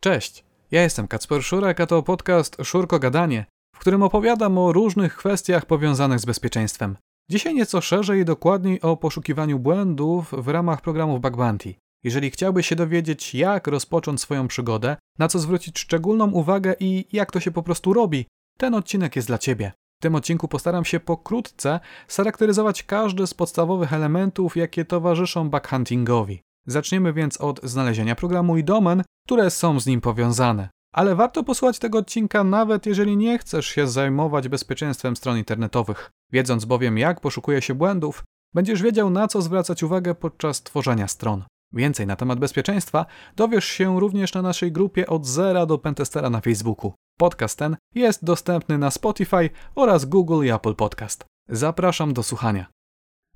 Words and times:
Cześć, 0.00 0.44
ja 0.70 0.82
jestem 0.82 1.08
Kacper 1.08 1.42
Szurek, 1.42 1.80
a 1.80 1.86
to 1.86 2.02
podcast 2.02 2.56
Szurko 2.64 2.98
Gadanie, 2.98 3.44
w 3.76 3.78
którym 3.78 4.02
opowiadam 4.02 4.58
o 4.58 4.72
różnych 4.72 5.16
kwestiach 5.16 5.66
powiązanych 5.66 6.20
z 6.20 6.24
bezpieczeństwem. 6.24 6.96
Dzisiaj 7.30 7.54
nieco 7.54 7.80
szerzej 7.80 8.20
i 8.20 8.24
dokładniej 8.24 8.80
o 8.80 8.96
poszukiwaniu 8.96 9.58
błędów 9.58 10.34
w 10.38 10.48
ramach 10.48 10.80
programów 10.80 11.20
Bug 11.20 11.36
Bounty. 11.36 11.74
Jeżeli 12.04 12.30
chciałbyś 12.30 12.66
się 12.66 12.76
dowiedzieć, 12.76 13.34
jak 13.34 13.66
rozpocząć 13.66 14.20
swoją 14.20 14.48
przygodę, 14.48 14.96
na 15.18 15.28
co 15.28 15.38
zwrócić 15.38 15.78
szczególną 15.78 16.30
uwagę 16.30 16.74
i 16.80 17.04
jak 17.12 17.32
to 17.32 17.40
się 17.40 17.50
po 17.50 17.62
prostu 17.62 17.92
robi, 17.92 18.26
ten 18.58 18.74
odcinek 18.74 19.16
jest 19.16 19.28
dla 19.28 19.38
Ciebie. 19.38 19.72
W 20.00 20.02
tym 20.02 20.14
odcinku 20.14 20.48
postaram 20.48 20.84
się 20.84 21.00
pokrótce 21.00 21.80
scharakteryzować 22.08 22.82
każdy 22.82 23.26
z 23.26 23.34
podstawowych 23.34 23.92
elementów, 23.92 24.56
jakie 24.56 24.84
towarzyszą 24.84 25.50
backhuntingowi. 25.50 26.40
Zaczniemy 26.68 27.12
więc 27.12 27.40
od 27.40 27.60
znalezienia 27.62 28.14
programu 28.14 28.56
i 28.56 28.64
domen, 28.64 29.02
które 29.26 29.50
są 29.50 29.80
z 29.80 29.86
nim 29.86 30.00
powiązane. 30.00 30.68
Ale 30.94 31.14
warto 31.14 31.44
posłuchać 31.44 31.78
tego 31.78 31.98
odcinka 31.98 32.44
nawet 32.44 32.86
jeżeli 32.86 33.16
nie 33.16 33.38
chcesz 33.38 33.66
się 33.66 33.86
zajmować 33.86 34.48
bezpieczeństwem 34.48 35.16
stron 35.16 35.38
internetowych. 35.38 36.10
Wiedząc 36.32 36.64
bowiem 36.64 36.98
jak 36.98 37.20
poszukuje 37.20 37.62
się 37.62 37.74
błędów, 37.74 38.24
będziesz 38.54 38.82
wiedział 38.82 39.10
na 39.10 39.28
co 39.28 39.42
zwracać 39.42 39.82
uwagę 39.82 40.14
podczas 40.14 40.62
tworzenia 40.62 41.08
stron. 41.08 41.44
Więcej 41.72 42.06
na 42.06 42.16
temat 42.16 42.38
bezpieczeństwa 42.38 43.06
dowiesz 43.36 43.64
się 43.64 44.00
również 44.00 44.34
na 44.34 44.42
naszej 44.42 44.72
grupie 44.72 45.06
od 45.06 45.26
zera 45.26 45.66
do 45.66 45.78
pentestera 45.78 46.30
na 46.30 46.40
Facebooku. 46.40 46.92
Podcast 47.18 47.58
ten 47.58 47.76
jest 47.94 48.24
dostępny 48.24 48.78
na 48.78 48.90
Spotify 48.90 49.50
oraz 49.74 50.04
Google 50.04 50.44
i 50.44 50.50
Apple 50.50 50.74
Podcast. 50.74 51.24
Zapraszam 51.48 52.12
do 52.12 52.22
słuchania. 52.22 52.66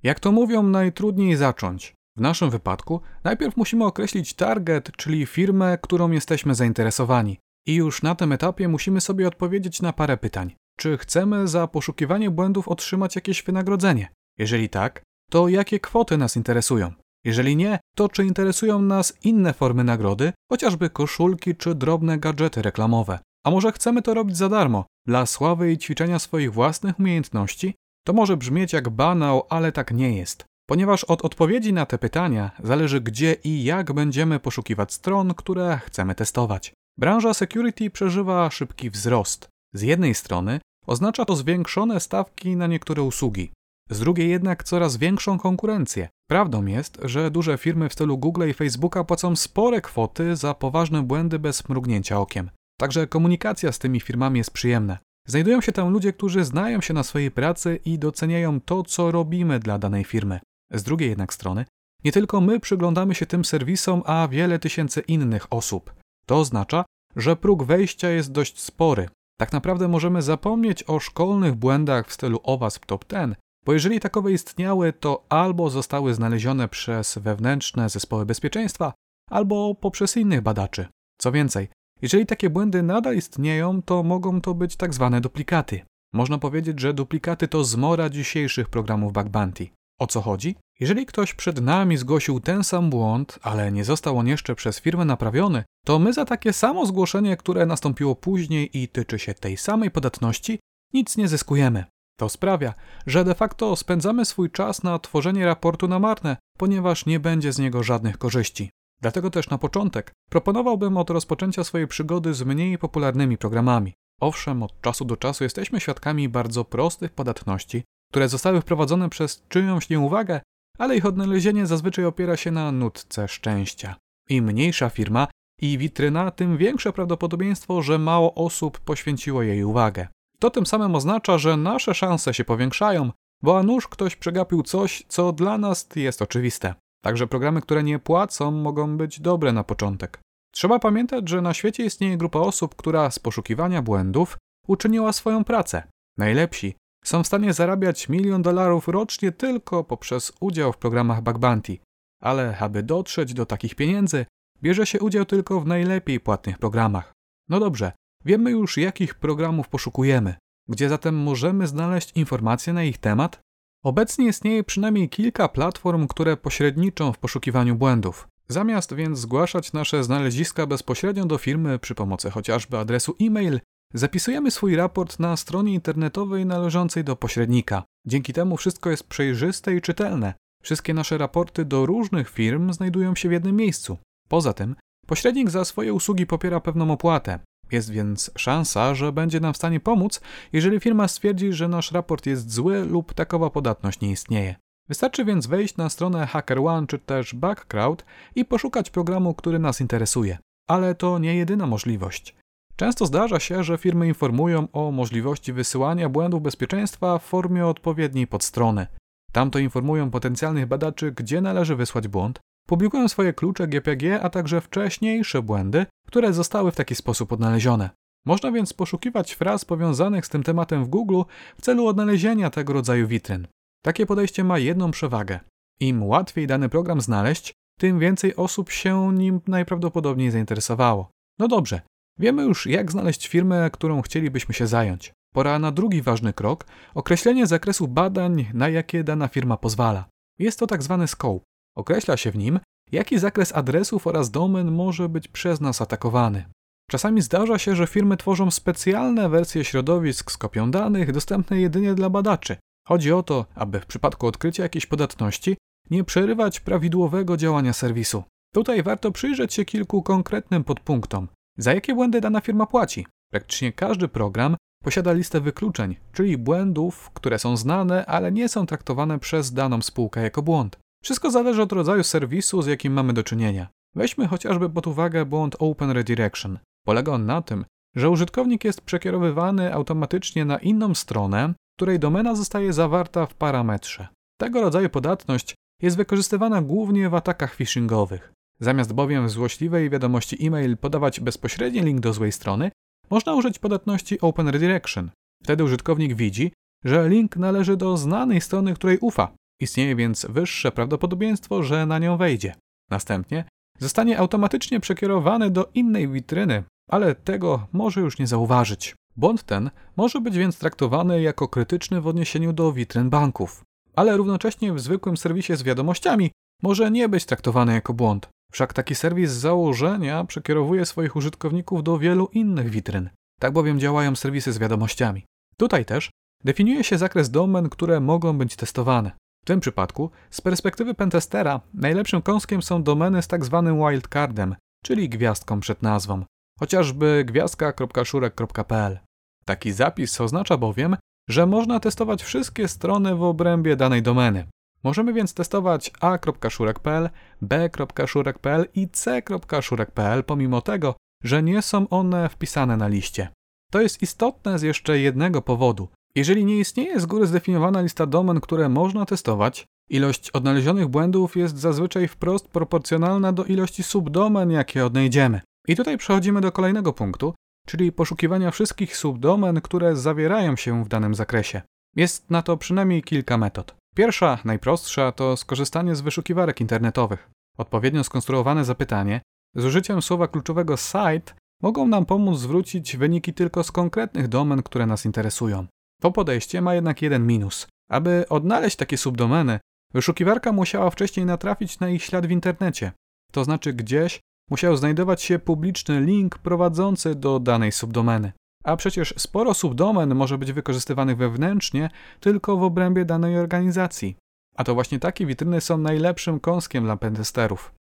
Jak 0.03 0.21
to 0.21 0.33
mówią, 0.33 0.63
najtrudniej 0.63 1.37
zacząć. 1.37 1.95
W 2.17 2.21
naszym 2.21 2.51
wypadku 2.51 3.01
najpierw 3.25 3.57
musimy 3.57 3.85
określić 3.85 4.35
target, 4.35 4.93
czyli 4.97 5.27
firmę, 5.27 5.79
którą 5.83 6.11
jesteśmy 6.11 6.55
zainteresowani. 6.55 7.39
I 7.67 7.75
już 7.75 8.03
na 8.03 8.15
tym 8.15 8.33
etapie 8.33 8.69
musimy 8.69 9.01
sobie 9.01 9.29
odpowiedzieć 9.29 9.83
na 9.83 9.93
parę 9.93 10.17
pytań. 10.17 10.55
Czy 10.79 10.99
chcemy 10.99 11.49
za 11.49 11.67
poszukiwanie 11.67 12.31
błędów 12.31 12.69
otrzymać 12.69 13.17
jakieś 13.17 13.43
wynagrodzenie? 13.43 14.09
Jeżeli 14.39 14.69
tak, 14.69 15.03
to 15.31 15.49
jakie 15.49 15.81
kwoty 15.81 16.19
nas 16.19 16.37
interesują? 16.37 16.93
Jeżeli 17.25 17.57
nie, 17.57 17.79
to 17.97 18.09
czy 18.09 18.25
interesują 18.25 18.83
nas 18.83 19.19
inne 19.25 19.53
formy 19.53 19.85
nagrody, 19.85 20.33
chociażby 20.51 20.91
koszulki 20.91 21.57
czy 21.57 21.75
drobne 21.75 22.19
gadżety 22.19 22.63
reklamowe? 22.63 23.19
A 23.47 23.51
może 23.51 23.73
chcemy 23.73 24.03
to 24.03 24.15
robić 24.15 24.37
za 24.37 24.49
darmo, 24.49 24.85
dla 25.07 25.27
sławy 25.27 25.73
i 25.73 25.79
ćwiczenia 25.79 26.19
swoich 26.19 26.53
własnych 26.53 26.99
umiejętności? 26.99 27.75
To 28.07 28.13
może 28.13 28.37
brzmieć 28.37 28.73
jak 28.73 28.89
banał, 28.89 29.43
ale 29.51 29.73
tak 29.73 29.93
nie 29.93 30.17
jest. 30.19 30.45
Ponieważ 30.67 31.05
od 31.05 31.25
odpowiedzi 31.25 31.73
na 31.73 31.87
te 31.87 31.99
pytania 31.99 32.51
zależy 32.63 33.01
gdzie 33.01 33.37
i 33.45 33.65
jak 33.65 33.93
będziemy 33.93 34.41
poszukiwać 34.41 34.93
stron, 34.93 35.35
które 35.35 35.81
chcemy 35.85 36.15
testować. 36.15 36.73
Branża 36.99 37.35
security 37.35 37.91
przeżywa 37.91 38.51
szybki 38.51 38.91
wzrost. 38.91 39.49
Z 39.75 39.83
jednej 39.83 40.15
strony 40.15 40.61
oznacza 40.87 41.25
to 41.25 41.37
zwiększone 41.37 42.01
stawki 42.01 42.57
na 42.57 42.67
niektóre 42.67 43.03
usługi, 43.03 43.53
z 43.91 44.01
drugiej 44.01 44.31
jednak 44.31 44.65
coraz 44.65 44.97
większą 44.97 45.39
konkurencję. 45.39 46.09
Prawdą 46.31 46.67
jest, 46.67 46.99
że 47.03 47.31
duże 47.31 47.59
firmy 47.59 47.89
w 47.89 47.93
stylu 47.93 48.19
Google 48.19 48.49
i 48.49 48.55
Facebooka 48.55 49.05
płacą 49.05 49.37
spore 49.37 49.81
kwoty 49.81 50.37
za 50.37 50.55
poważne 50.55 51.03
błędy 51.03 51.39
bez 51.39 51.69
mrugnięcia 51.69 52.21
okiem. 52.21 52.51
Także 52.81 53.07
komunikacja 53.07 53.73
z 53.73 53.79
tymi 53.79 54.01
firmami 54.01 54.39
jest 54.39 54.51
przyjemna. 54.51 54.99
Znajdują 55.27 55.61
się 55.61 55.73
tam 55.73 55.93
ludzie, 55.93 56.13
którzy 56.13 56.45
znają 56.45 56.81
się 56.81 56.95
na 56.95 57.03
swojej 57.03 57.31
pracy 57.31 57.81
i 57.85 57.99
doceniają 57.99 58.61
to, 58.61 58.83
co 58.83 59.11
robimy 59.11 59.59
dla 59.59 59.79
danej 59.79 60.05
firmy. 60.05 60.41
Z 60.73 60.83
drugiej 60.83 61.09
jednak 61.09 61.35
strony, 61.35 61.65
nie 62.05 62.13
tylko 62.13 62.41
my 62.41 62.61
przyglądamy 62.61 63.15
się 63.15 63.27
tym 63.27 63.45
serwisom, 63.45 64.03
a 64.07 64.29
wiele 64.29 64.59
tysięcy 64.59 65.01
innych 65.01 65.47
osób. 65.53 65.95
To 66.27 66.39
oznacza, 66.39 66.85
że 67.17 67.37
próg 67.37 67.65
wejścia 67.65 68.11
jest 68.11 68.33
dość 68.33 68.61
spory. 68.61 69.09
Tak 69.39 69.53
naprawdę 69.53 69.89
możemy 69.89 70.23
zapomnieć 70.23 70.85
o 70.87 71.01
szkolnych 71.01 71.55
błędach 71.55 72.09
w 72.09 72.13
stylu 72.13 72.41
OWASP 72.43 72.87
Top 72.87 73.05
10, 73.13 73.35
bo 73.67 73.73
jeżeli 73.73 74.01
takowe 74.01 74.33
istniały, 74.33 74.93
to 74.93 75.25
albo 75.29 75.71
zostały 75.71 76.15
znalezione 76.15 76.69
przez 76.69 77.19
wewnętrzne 77.19 77.89
zespoły 77.89 78.27
bezpieczeństwa, 78.27 78.93
albo 79.31 79.75
poprzez 79.75 80.17
innych 80.17 80.41
badaczy. 80.41 80.87
Co 81.19 81.33
więcej, 81.33 81.69
jeżeli 82.03 82.27
takie 82.27 82.51
błędy 82.51 82.83
nadal 82.83 83.17
istnieją, 83.17 83.83
to 83.83 84.03
mogą 84.03 84.41
to 84.41 84.55
być 84.55 84.77
tak 84.77 84.95
zwane 84.95 85.21
duplikaty. 85.21 85.81
Można 86.13 86.39
powiedzieć, 86.39 86.81
że 86.81 86.95
duplikaty 86.95 87.49
to 87.49 87.65
zmora 87.65 88.11
dzisiejszych 88.11 88.69
programów 88.69 89.13
bug 89.13 89.29
bounty. 89.29 89.69
O 90.03 90.07
co 90.07 90.21
chodzi? 90.21 90.57
Jeżeli 90.81 91.07
ktoś 91.07 91.35
przed 91.35 91.61
nami 91.61 91.97
zgłosił 91.97 92.41
ten 92.41 92.65
sam 92.65 92.91
błąd, 92.91 93.39
ale 93.43 93.73
nie 93.73 93.85
został 93.85 94.19
on 94.19 94.27
jeszcze 94.27 94.55
przez 94.55 94.81
firmę 94.81 95.05
naprawiony, 95.05 95.65
to 95.85 95.99
my 95.99 96.13
za 96.13 96.25
takie 96.25 96.53
samo 96.53 96.87
zgłoszenie, 96.87 97.37
które 97.37 97.67
nastąpiło 97.67 98.17
później 98.17 98.83
i 98.83 98.89
tyczy 98.89 99.19
się 99.19 99.35
tej 99.35 99.57
samej 99.57 99.91
podatności, 99.91 100.59
nic 100.93 101.17
nie 101.17 101.29
zyskujemy. 101.29 101.85
To 102.19 102.29
sprawia, 102.29 102.75
że 103.07 103.25
de 103.25 103.35
facto 103.35 103.77
spędzamy 103.77 104.25
swój 104.25 104.51
czas 104.51 104.83
na 104.83 104.99
tworzenie 104.99 105.47
raportu 105.47 105.89
na 105.89 105.99
marne, 105.99 106.37
ponieważ 106.59 107.07
nie 107.07 107.21
będzie 107.21 107.53
z 107.53 107.59
niego 107.59 107.83
żadnych 107.83 108.19
korzyści. 108.19 108.71
Dlatego 109.01 109.31
też 109.31 109.51
na 109.51 109.59
początek 109.59 110.13
proponowałbym 110.31 110.97
od 110.97 111.11
rozpoczęcia 111.11 111.65
swojej 111.65 111.89
przygody 111.89 112.35
z 112.35 112.43
mniej 112.43 112.79
popularnymi 112.79 113.39
programami. 113.39 113.95
Owszem, 114.21 114.63
od 114.63 114.81
czasu 114.81 115.05
do 115.05 115.17
czasu 115.17 115.45
jesteśmy 115.45 115.81
świadkami 115.81 116.29
bardzo 116.29 116.65
prostych 116.65 117.13
podatności, 117.13 117.85
które 118.13 118.29
zostały 118.29 118.61
wprowadzone 118.61 119.09
przez 119.09 119.43
czyjąś 119.49 119.91
nieuwagę, 119.91 120.41
ale 120.79 120.97
ich 120.97 121.07
odnalezienie 121.07 121.67
zazwyczaj 121.67 122.05
opiera 122.05 122.37
się 122.37 122.51
na 122.51 122.73
nutce 122.73 123.29
szczęścia. 123.29 123.97
Im 124.29 124.45
mniejsza 124.45 124.91
firma 124.91 125.29
i 125.61 125.79
witryna, 125.79 126.31
tym 126.31 126.57
większe 126.57 126.93
prawdopodobieństwo, 126.93 127.83
że 127.83 127.99
mało 127.99 128.35
osób 128.35 128.81
poświęciło 128.81 129.43
jej 129.43 129.65
uwagę. 129.65 130.09
To 130.39 130.51
tym 130.51 130.67
samym 130.67 130.95
oznacza, 130.95 131.39
że 131.39 131.57
nasze 131.57 131.95
szanse 131.95 132.35
się 132.35 132.45
powiększają, 132.45 133.11
bo 133.43 133.59
a 133.59 133.63
nuż 133.63 133.89
ktoś 133.89 134.17
przegapił 134.17 134.63
coś, 134.63 135.05
co 135.09 135.33
dla 135.33 135.59
nas 135.59 135.89
jest 135.97 136.23
oczywiste. 136.23 136.75
Także 137.05 137.27
programy, 137.27 137.61
które 137.61 137.83
nie 137.83 137.99
płacą, 137.99 138.51
mogą 138.51 138.97
być 138.97 139.21
dobre 139.21 139.53
na 139.53 139.65
początek. 139.65 140.21
Trzeba 140.55 140.79
pamiętać, 140.79 141.29
że 141.29 141.41
na 141.41 141.55
świecie 141.55 141.85
istnieje 141.85 142.17
grupa 142.17 142.39
osób, 142.39 142.75
która 142.77 143.11
z 143.11 143.19
poszukiwania 143.19 143.83
błędów 143.83 144.39
uczyniła 144.69 145.13
swoją 145.13 145.45
pracę. 145.45 145.83
Najlepsi 146.19 146.75
są 147.05 147.23
w 147.23 147.27
stanie 147.27 147.53
zarabiać 147.53 148.09
milion 148.09 148.43
dolarów 148.43 148.89
rocznie 148.89 149.33
tylko 149.33 149.85
poprzez 149.85 150.33
udział 150.41 150.73
w 150.73 150.79
programach 150.79 151.23
Bug 151.23 151.39
Bounty. 151.39 151.79
Ale 152.23 152.59
aby 152.59 152.83
dotrzeć 152.83 153.35
do 153.35 153.47
takich 153.47 153.75
pieniędzy, 153.75 154.27
bierze 154.63 154.87
się 154.87 155.01
udział 155.01 155.25
tylko 155.25 155.61
w 155.61 155.67
najlepiej 155.67 156.21
płatnych 156.21 156.59
programach. 156.59 157.13
No 157.49 157.61
dobrze, 157.61 157.93
wiemy 158.25 158.51
już 158.51 158.77
jakich 158.77 159.15
programów 159.15 159.69
poszukujemy. 159.69 160.35
Gdzie 160.69 160.89
zatem 160.89 161.17
możemy 161.17 161.67
znaleźć 161.67 162.13
informacje 162.17 162.73
na 162.73 162.85
ich 162.85 162.99
temat? 162.99 163.41
Obecnie 163.85 164.27
istnieje 164.27 164.65
przynajmniej 164.65 165.09
kilka 165.09 165.49
platform, 165.49 166.07
które 166.07 166.37
pośredniczą 166.37 167.13
w 167.13 167.19
poszukiwaniu 167.19 167.77
błędów. 167.77 168.29
Zamiast 168.49 168.95
więc 168.95 169.19
zgłaszać 169.19 169.73
nasze 169.73 170.05
znaleziska 170.05 170.67
bezpośrednio 170.67 171.27
do 171.27 171.39
firmy 171.39 171.79
przy 171.79 171.95
pomocy 171.95 172.31
chociażby 172.31 172.79
adresu 172.79 173.17
e-mail, 173.21 173.61
Zapisujemy 173.95 174.51
swój 174.51 174.77
raport 174.77 175.19
na 175.19 175.37
stronie 175.37 175.75
internetowej 175.75 176.47
należącej 176.47 177.05
do 177.05 177.17
pośrednika. 177.17 177.85
Dzięki 178.07 178.33
temu 178.33 178.57
wszystko 178.57 178.91
jest 178.91 179.09
przejrzyste 179.09 179.75
i 179.75 179.81
czytelne. 179.81 180.35
Wszystkie 180.63 180.95
nasze 180.95 181.19
raporty 181.19 181.65
do 181.65 181.87
różnych 181.87 182.31
firm 182.31 182.73
znajdują 182.73 183.15
się 183.15 183.29
w 183.29 183.33
jednym 183.33 183.57
miejscu. 183.57 183.99
Poza 184.29 184.53
tym, 184.53 184.77
pośrednik 185.07 185.51
za 185.51 185.65
swoje 185.65 185.95
usługi 185.95 186.27
popiera 186.27 186.61
pewną 186.61 186.91
opłatę. 186.91 187.39
Jest 187.73 187.91
więc 187.91 188.31
szansa, 188.37 188.95
że 188.95 189.13
będzie 189.13 189.41
nam 189.41 189.55
w 189.55 189.57
stanie 189.57 189.81
pomóc, 189.81 190.21
jeżeli 190.53 190.81
firma 190.81 191.09
stwierdzi, 191.09 191.53
że 191.53 191.69
nasz 191.69 191.93
raport 191.93 192.27
jest 192.27 192.53
zły 192.53 192.85
lub 192.85 193.15
takowa 193.15 193.51
podatność 193.51 194.01
nie 194.01 194.11
istnieje. 194.11 194.55
Wystarczy 194.89 195.25
więc 195.25 195.47
wejść 195.47 195.77
na 195.77 195.89
stronę 195.89 196.27
HackerOne 196.27 196.87
czy 196.87 196.99
też 196.99 197.35
Bugcrowd 197.35 198.05
i 198.35 198.45
poszukać 198.45 198.91
programu, 198.91 199.35
który 199.35 199.59
nas 199.59 199.81
interesuje. 199.81 200.39
Ale 200.69 200.95
to 200.95 201.19
nie 201.19 201.35
jedyna 201.37 201.67
możliwość. 201.67 202.35
Często 202.77 203.07
zdarza 203.07 203.41
się, 203.41 203.65
że 203.65 203.79
firmy 203.79 204.07
informują 204.07 204.69
o 204.73 204.91
możliwości 204.91 205.53
wysyłania 205.53 206.09
błędów 206.09 206.43
bezpieczeństwa 206.43 207.19
w 207.19 207.23
formie 207.23 207.67
odpowiedniej 207.67 208.27
podstrony. 208.27 208.87
Tam 209.33 209.51
to 209.51 209.59
informują 209.59 210.11
potencjalnych 210.11 210.67
badaczy, 210.67 211.13
gdzie 211.13 211.41
należy 211.41 211.77
wysłać 211.77 212.09
błąd, 212.09 212.41
publikują 212.67 213.09
swoje 213.09 213.33
klucze 213.33 213.69
GPG, 213.69 214.21
a 214.23 214.31
także 214.31 214.61
wcześniejsze 214.61 215.43
błędy, 215.43 215.87
które 216.07 216.33
zostały 216.33 216.73
w 216.73 216.77
taki 216.77 216.95
sposób 216.95 217.33
odnalezione. 217.33 217.91
Można 218.27 218.53
więc 218.53 218.73
poszukiwać 218.73 219.33
fraz 219.33 219.65
powiązanych 219.65 220.27
z 220.27 220.29
tym 220.29 220.43
tematem 220.43 220.85
w 220.85 220.89
Google 220.89 221.23
w 221.59 221.63
celu 221.63 221.87
odnalezienia 221.87 222.51
tego 222.51 222.73
rodzaju 222.73 223.09
witryn. 223.09 223.47
Takie 223.85 224.07
podejście 224.07 224.45
ma 224.45 224.59
jedną 224.59 224.91
przewagę. 224.91 225.41
Im 225.81 226.03
łatwiej 226.03 226.47
dany 226.47 226.69
program 226.69 227.01
znaleźć, 227.01 227.53
tym 227.79 227.99
więcej 227.99 228.37
osób 228.37 228.71
się 228.71 229.15
nim 229.15 229.41
najprawdopodobniej 229.47 230.31
zainteresowało. 230.31 231.11
No 231.39 231.49
dobrze, 231.49 231.81
Wiemy 232.23 232.43
już, 232.43 232.67
jak 232.67 232.93
znaleźć 232.93 233.29
firmę, 233.29 233.71
którą 233.73 234.03
chcielibyśmy 234.03 234.55
się 234.55 234.67
zająć. 234.67 235.13
Pora 235.35 235.59
na 235.59 235.73
drugi 235.73 236.03
ważny 236.03 236.33
krok 236.33 236.67
określenie 236.95 237.47
zakresu 237.47 237.89
badań, 237.89 238.47
na 238.55 238.69
jakie 238.69 239.05
dana 239.05 239.29
firma 239.29 239.57
pozwala. 239.57 240.05
Jest 240.39 240.59
to 240.59 240.67
tak 240.67 240.83
zwany 240.83 241.09
scope. 241.09 241.45
Określa 241.77 242.17
się 242.17 242.31
w 242.31 242.37
nim, 242.37 242.61
jaki 242.93 243.19
zakres 243.19 243.57
adresów 243.57 244.07
oraz 244.07 244.31
domen 244.31 244.71
może 244.73 245.09
być 245.09 245.29
przez 245.29 245.61
nas 245.61 245.83
atakowany. 245.83 246.45
Czasami 246.91 247.23
zdarza 247.23 247.59
się, 247.59 247.77
że 247.77 247.87
firmy 247.87 248.17
tworzą 248.17 248.51
specjalne 248.51 249.29
wersje 249.29 249.65
środowisk 249.65 250.31
z 250.31 250.39
kopią 250.39 250.71
danych 250.71 251.13
dostępne 251.13 251.61
jedynie 251.61 251.95
dla 251.95 252.11
badaczy. 252.11 252.57
Chodzi 252.89 253.13
o 253.13 253.23
to, 253.23 253.47
aby 253.55 253.81
w 253.81 253.87
przypadku 253.87 254.27
odkrycia 254.27 254.63
jakiejś 254.63 254.87
podatności 254.87 255.57
nie 255.91 256.05
przerywać 256.05 256.61
prawidłowego 256.61 257.37
działania 257.37 257.73
serwisu. 257.73 258.25
Tutaj 258.55 258.83
warto 258.83 259.13
przyjrzeć 259.13 259.55
się 259.55 259.65
kilku 259.65 260.03
konkretnym 260.03 260.65
podpunktom. 260.65 261.29
Za 261.59 261.75
jakie 261.75 261.95
błędy 261.95 262.21
dana 262.21 262.41
firma 262.41 262.67
płaci? 262.67 263.07
Praktycznie 263.31 263.73
każdy 263.73 264.09
program 264.09 264.57
posiada 264.85 265.13
listę 265.13 265.41
wykluczeń, 265.41 265.97
czyli 266.13 266.39
błędów, 266.39 267.11
które 267.15 267.39
są 267.39 267.57
znane, 267.57 268.07
ale 268.07 268.33
nie 268.33 268.49
są 268.49 268.67
traktowane 268.67 269.19
przez 269.19 269.53
daną 269.53 269.83
spółkę 269.83 270.23
jako 270.23 270.43
błąd. 270.43 270.79
Wszystko 271.03 271.31
zależy 271.31 271.63
od 271.63 271.73
rodzaju 271.73 272.05
serwisu, 272.05 272.63
z 272.63 272.67
jakim 272.67 272.93
mamy 272.93 273.13
do 273.13 273.23
czynienia. 273.23 273.69
Weźmy 273.95 274.29
chociażby 274.29 274.71
pod 274.71 274.87
uwagę 274.87 275.25
błąd 275.25 275.57
Open 275.59 275.91
Redirection. 275.91 276.59
Polega 276.87 277.13
on 277.13 277.27
na 277.27 277.43
tym, 277.43 277.65
że 277.97 278.11
użytkownik 278.11 278.65
jest 278.65 278.81
przekierowywany 278.81 279.75
automatycznie 279.75 280.45
na 280.45 280.59
inną 280.59 280.95
stronę, 280.95 281.55
której 281.77 281.99
domena 281.99 282.35
zostaje 282.35 282.73
zawarta 282.73 283.27
w 283.27 283.35
parametrze. 283.35 284.09
Tego 284.41 284.61
rodzaju 284.61 284.91
podatność 284.91 285.55
jest 285.83 285.97
wykorzystywana 285.97 286.63
głównie 286.63 287.09
w 287.09 287.15
atakach 287.15 287.55
phishingowych. 287.55 288.33
Zamiast 288.63 288.93
bowiem 288.93 289.29
złośliwej 289.29 289.91
wiadomości 289.91 290.47
e-mail 290.47 290.77
podawać 290.77 291.21
bezpośredni 291.21 291.81
link 291.81 292.01
do 292.01 292.13
złej 292.13 292.33
strony, 292.33 292.71
można 293.11 293.35
użyć 293.35 293.59
podatności 293.59 294.21
Open 294.21 294.49
Redirection. 294.49 295.11
Wtedy 295.45 295.65
użytkownik 295.65 296.15
widzi, 296.15 296.53
że 296.85 297.09
link 297.09 297.37
należy 297.37 297.77
do 297.77 297.97
znanej 297.97 298.41
strony, 298.41 298.75
której 298.75 298.99
ufa. 298.99 299.35
Istnieje 299.61 299.97
więc 299.97 300.27
wyższe 300.29 300.73
prawdopodobieństwo, 300.73 301.63
że 301.63 301.87
na 301.87 301.99
nią 301.99 302.17
wejdzie. 302.17 302.55
Następnie 302.91 303.45
zostanie 303.79 304.19
automatycznie 304.19 304.81
przekierowany 304.81 305.51
do 305.51 305.71
innej 305.75 306.09
witryny, 306.09 306.65
ale 306.91 307.15
tego 307.15 307.67
może 307.73 308.01
już 308.01 308.19
nie 308.19 308.27
zauważyć. 308.27 308.95
Błąd 309.17 309.43
ten 309.43 309.71
może 309.97 310.21
być 310.21 310.37
więc 310.37 310.59
traktowany 310.59 311.23
jako 311.23 311.49
krytyczny 311.49 312.01
w 312.01 312.07
odniesieniu 312.07 312.53
do 312.53 312.73
witryn 312.73 313.11
banków, 313.11 313.63
ale 313.97 314.17
równocześnie 314.17 314.73
w 314.73 314.81
zwykłym 314.81 315.17
serwisie 315.17 315.57
z 315.57 315.63
wiadomościami 315.63 316.31
może 316.63 316.91
nie 316.91 317.09
być 317.09 317.25
traktowany 317.25 317.73
jako 317.73 317.95
błąd. 317.95 318.29
Wszak 318.53 318.73
taki 318.73 318.95
serwis 318.95 319.31
z 319.31 319.37
założenia 319.37 320.25
przekierowuje 320.25 320.87
swoich 320.87 321.17
użytkowników 321.17 321.83
do 321.83 321.99
wielu 321.99 322.29
innych 322.33 322.71
witryn. 322.71 323.11
Tak 323.41 323.53
bowiem 323.53 323.81
działają 323.81 324.17
serwisy 324.17 324.53
z 324.53 324.59
wiadomościami. 324.59 325.25
Tutaj 325.57 325.85
też 325.85 326.11
definiuje 326.45 326.85
się 326.85 326.99
zakres 326.99 327.31
domen, 327.31 327.69
które 327.69 328.01
mogą 328.01 328.39
być 328.39 328.57
testowane. 328.57 329.11
W 329.45 329.47
tym 329.47 329.61
przypadku, 329.61 330.11
z 330.31 330.41
perspektywy 330.41 330.95
pentestera, 330.95 331.61
najlepszym 331.75 332.23
kąskiem 332.23 332.63
są 332.63 332.83
domeny 332.83 333.23
z 333.23 333.29
tak 333.29 333.45
zwanym 333.45 333.79
wildcardem, 333.79 334.57
czyli 334.85 335.09
gwiazdką 335.09 335.61
przed 335.61 335.83
nazwą, 335.83 336.25
chociażby 336.59 337.25
gwiazdka.szurek.pl. 337.27 338.99
Taki 339.45 339.73
zapis 339.73 340.21
oznacza 340.21 340.57
bowiem, 340.57 340.97
że 341.29 341.47
można 341.47 341.81
testować 341.81 342.23
wszystkie 342.23 342.69
strony 342.69 343.15
w 343.15 343.23
obrębie 343.23 343.77
danej 343.77 344.03
domeny. 344.03 344.47
Możemy 344.85 345.13
więc 345.13 345.35
testować 345.35 345.93
a.szurek.pl, 346.01 347.11
b.szurek.pl 347.43 348.67
i 348.75 348.89
c.szurek.pl 348.89 350.25
pomimo 350.25 350.61
tego, 350.61 350.95
że 351.25 351.43
nie 351.43 351.63
są 351.63 351.89
one 351.89 352.29
wpisane 352.29 352.77
na 352.77 352.89
liście. 352.89 353.29
To 353.71 353.81
jest 353.81 354.03
istotne 354.03 354.59
z 354.59 354.63
jeszcze 354.63 354.99
jednego 354.99 355.43
powodu. 355.43 355.89
Jeżeli 356.15 356.45
nie 356.45 356.57
istnieje 356.57 357.01
z 357.01 357.07
góry 357.07 357.27
zdefiniowana 357.27 357.81
lista 357.81 358.07
domen, 358.07 358.41
które 358.41 358.69
można 358.69 359.07
testować, 359.07 359.67
ilość 359.91 360.31
odnalezionych 360.31 360.89
błędów 360.89 361.37
jest 361.37 361.59
zazwyczaj 361.59 362.09
wprost 362.09 362.49
proporcjonalna 362.49 363.33
do 363.33 363.45
ilości 363.45 363.83
subdomen, 363.83 364.51
jakie 364.51 364.87
odnajdziemy. 364.87 365.41
I 365.69 365.77
tutaj 365.77 365.99
przechodzimy 365.99 366.41
do 366.41 366.53
kolejnego 366.53 366.93
punktu, 366.93 367.35
czyli 367.67 367.93
poszukiwania 367.93 368.51
wszystkich 368.51 368.97
subdomen, 368.97 369.61
które 369.61 369.97
zawierają 369.97 370.57
się 370.57 370.85
w 370.85 370.89
danym 370.89 371.15
zakresie. 371.15 371.63
Jest 371.97 372.31
na 372.31 372.43
to 372.43 372.57
przynajmniej 372.57 373.03
kilka 373.03 373.39
metod. 373.39 373.82
Pierwsza, 373.97 374.39
najprostsza, 374.45 375.13
to 375.13 375.37
skorzystanie 375.37 375.97
z 375.97 376.01
wyszukiwarek 376.01 376.61
internetowych. 376.61 377.31
Odpowiednio 377.59 378.05
skonstruowane 378.05 378.65
zapytanie 378.65 379.21
z 379.57 379.65
użyciem 379.65 380.03
słowa 380.03 380.29
kluczowego 380.29 380.77
site 380.77 381.35
mogą 381.63 381.87
nam 381.87 382.07
pomóc 382.07 382.39
zwrócić 382.39 382.97
wyniki 382.97 383.35
tylko 383.35 383.65
z 383.65 383.73
konkretnych 383.73 384.29
domen, 384.29 384.63
które 384.63 384.87
nas 384.87 385.05
interesują. 385.05 385.67
To 386.01 386.11
podejście 386.11 386.63
ma 386.63 386.75
jednak 386.75 387.03
jeden 387.03 387.27
minus. 387.27 387.67
Aby 387.91 388.25
odnaleźć 388.29 388.77
takie 388.77 388.99
subdomeny, 388.99 389.61
wyszukiwarka 389.95 390.53
musiała 390.53 390.91
wcześniej 390.91 391.27
natrafić 391.27 391.81
na 391.81 391.89
ich 391.89 392.03
ślad 392.03 392.27
w 392.27 392.31
internecie. 392.31 392.93
To 393.33 393.45
znaczy 393.45 393.73
gdzieś 393.73 394.21
musiał 394.51 394.77
znajdować 394.77 395.23
się 395.23 395.39
publiczny 395.39 396.01
link 396.01 396.39
prowadzący 396.39 397.15
do 397.15 397.41
danej 397.41 397.73
subdomeny. 397.73 398.33
A 398.65 398.77
przecież 398.77 399.15
sporo 399.17 399.55
subdomen 399.55 400.15
może 400.15 400.39
być 400.39 400.53
wykorzystywanych 400.53 401.17
wewnętrznie 401.17 401.91
tylko 402.21 402.57
w 402.57 402.63
obrębie 402.63 403.05
danej 403.05 403.39
organizacji. 403.39 404.17
A 404.57 404.65
to 404.65 404.75
właśnie 404.75 404.99
takie 404.99 405.27
witryny 405.27 405.61
są 405.61 405.79
najlepszym 405.79 406.41
kąskiem 406.41 406.85
dla 406.85 406.97
pentesterów. 406.97 407.73